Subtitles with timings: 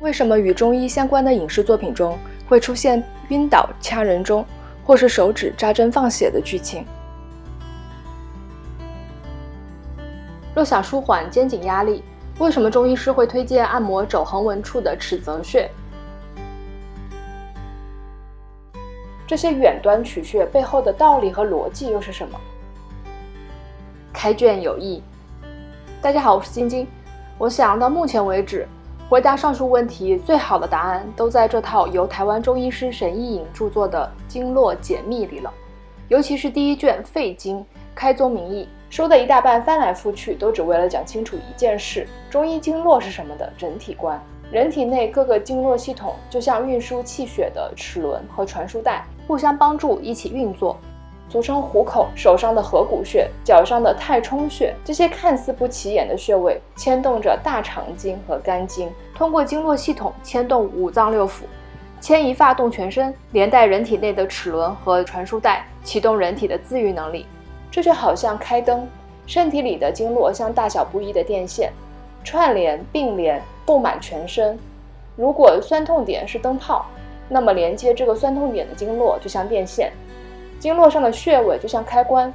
[0.00, 2.18] 为什么与中医相关的影视作品中
[2.48, 4.42] 会出现晕倒、掐人中，
[4.82, 6.86] 或是手指扎针放血的剧情？
[10.54, 12.02] 若想舒缓肩颈压力，
[12.38, 15.70] 为什么中医师会推荐按摩肘横纹处的尺泽穴？
[19.26, 22.40] 这些远端取穴背后的道理和逻辑又是什么？
[24.14, 25.02] 开卷有益。
[26.00, 26.86] 大家好，我是晶晶。
[27.36, 28.66] 我想到目前为止。
[29.10, 35.52] 回答上述问题最好的答案都在这套由台湾中医师沈一颖著作的《经络解密》里了，
[36.06, 37.58] 尤其是第一卷《肺经》，
[37.92, 44.16] 开宗明义说的一大半翻来覆去都只为了讲清楚一件事：中医经络是什么的整体观。
[44.48, 50.78] 人体内各个经络系统就像运输气血的齿轮和传输带，互相帮助，一起运作。
[51.30, 61.42] 俗称虎口，手上的合谷穴，脚上的太冲穴，这些看似不起眼的穴位，牵动着大肠经和肝经，通过经络系统牵动五脏六腑，
[62.00, 67.24] 牵一发动全身，连带人体内的齿轮和传输带，启动人体的自愈能力。
[67.70, 68.88] 这就好像开灯，
[69.24, 71.72] 身体里的经络像大小不一的电线，
[72.24, 74.58] 串联并联，布满全身。
[75.14, 76.86] 如果酸痛点是灯泡，
[77.28, 79.92] 那么连接这个酸痛点的经络就像电线。
[80.60, 82.32] 经络上的穴位就像开关，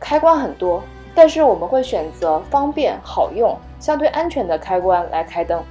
[0.00, 0.82] 开关很多，
[1.14, 5.62] 但是我们会选择方便好用、相对安全的开关来开灯。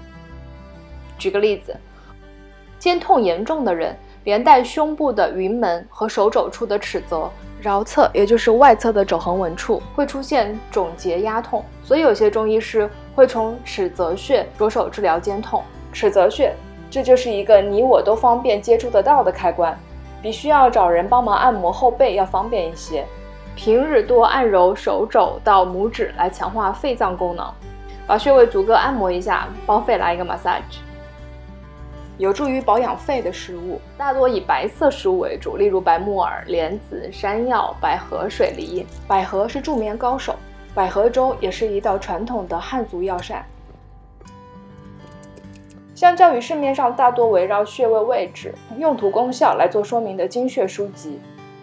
[1.18, 1.76] 举个例子，
[2.78, 7.28] 肩痛严重的人，连带胸部的云门和手肘处的尺泽、
[7.64, 15.64] 桡侧，也就是外侧的肘横纹处，会出现肿结压痛，所以有些中医师会从尺泽穴着手治疗肩痛。
[15.92, 16.54] 尺泽穴，
[16.92, 19.76] 这就是一个你我都方便接触得到的开关。
[20.22, 23.06] 比需要找人帮忙按摩后背要方便一些。
[23.56, 27.50] 平日多按揉手肘到拇指来强化肺脏功能，
[28.06, 30.80] 把穴位逐个按摩一下，帮肺来一个 massage。
[32.18, 38.86] 有助于保养肺的食物大多以白色食物为主，例如白木耳、莲子、山药、百合、水梨。
[39.08, 40.36] 百合是助眠高手，
[40.74, 43.46] 百合粥也是一道传统的汉族药膳。
[45.96, 51.12] 相较于市面上大多围绕穴位位置、用途、功效来做说明的经穴书籍，《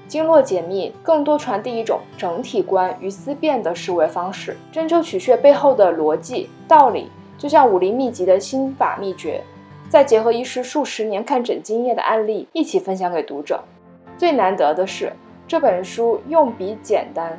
[0.09, 9.43] 经络解密》更多传递一种整体观与思辨的思维方式，针灸取穴背后的逻辑道理，就像武林秘籍的心法秘诀，
[9.91, 13.63] 再结合医师数十年看诊经验的案例，一起分享给读者。
[14.17, 15.13] 最难得的是，
[15.47, 17.39] 这本书用笔简单。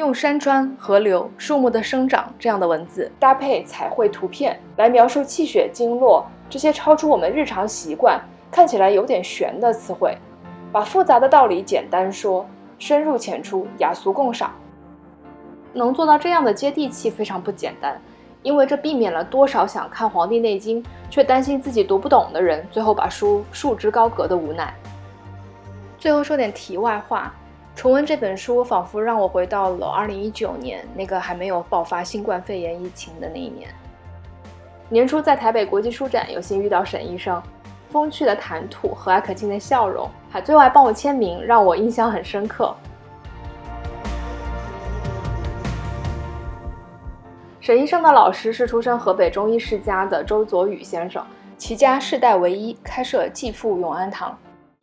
[0.00, 8.18] 用山川、河流、树木的生长这样的文字，搭配彩绘图片来描述气血经络这些超出我们日常习惯、
[8.50, 10.16] 看起来有点玄的词汇，
[10.72, 12.46] 把复杂的道理简单说，
[12.78, 14.50] 深入浅出，雅俗共赏。
[15.74, 18.00] 能做到这样的接地气非常不简单，
[18.42, 24.72] 因为这避免了多少想看《黄帝内经》却担心自己读不懂的人最后把书束之高阁的无奈。
[25.98, 27.34] 最后说点题外话。
[27.80, 33.70] 重温这本书，仿佛让我回到了2019年那个还没有爆发新冠肺炎疫情的那一年。
[34.90, 37.42] 年初在台北国际书展，有幸遇到沈医生，
[37.88, 42.76] 风趣的谈吐，和蔼可亲的笑容，还最后还帮我签名，让我印象很深刻。
[47.62, 51.24] 沈医生的老师是出身河北中医世家的周佐宇先生，
[51.56, 54.36] 其家世代为医，开设继父永安堂。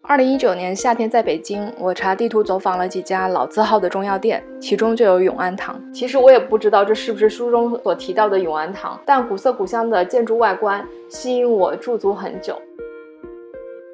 [0.09, 5.77] 二零一九年夏天在北京，我查地图走访了几家老字号的中药店，其中就有永安堂。
[5.93, 12.57] 其实我也不知道这是不是书中所提到的永安堂，但古色古香的建筑外观吸引我驻足很久。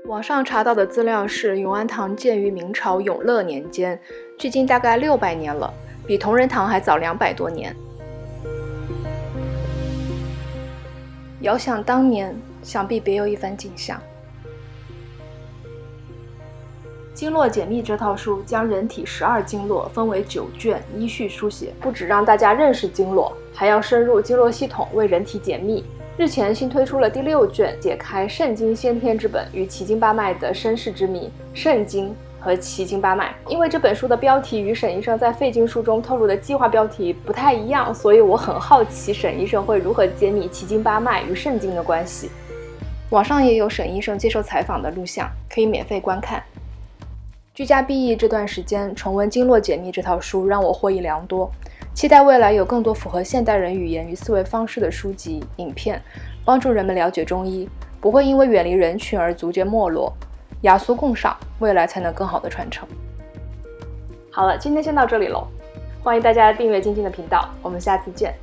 [0.05, 3.99] 网上查到的资料是，永安堂建于明朝永乐年间，
[4.37, 5.73] 距今大概六百年了，
[6.05, 7.75] 比同仁堂还早两百多年。
[11.41, 13.99] 遥想当年，想必别有一番景象。
[17.13, 25.85] 经络解密这套书将人体十二经络分为九卷，依序书写，不止让大家认识经络，还要深入经络系统为人体解密。
[26.17, 31.31] 日前新推出了第六卷，解开肾经先天之本与奇经八脉的身世之谜。
[31.53, 42.31] 肾经和奇经八脉，因为这本书的标题与沈医生在肺经书中透露的计划标题不太一样，所以我很好奇沈医生会如何揭秘奇经八脉与肾经的关系。
[43.11, 46.43] 网上也有沈医生接受采访的录像，可以免费观看。
[47.53, 51.47] 居家避疫这段时间，重温《经络解密》这套书让我获益良多。
[51.93, 56.01] 期待未来有更多符合现代人语言与思维方式的书籍、影片，
[56.43, 57.69] 帮助人们了解中医，
[58.01, 60.11] 不会因为远离人群而逐渐没落。
[60.61, 62.87] 雅俗共赏，未来才能更好的传承。
[64.31, 65.45] 好了，今天先到这里喽，
[66.01, 68.33] 欢迎大家订阅晶晶的频道，我们下次见。